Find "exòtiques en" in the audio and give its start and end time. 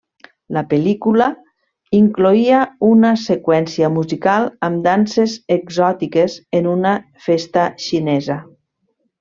5.59-6.73